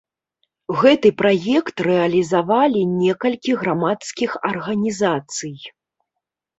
Гэты 0.79 1.11
праект 1.21 1.77
рэалізавалі 1.89 2.81
некалькі 3.05 3.51
грамадскіх 3.63 4.31
арганізацый. 4.53 5.55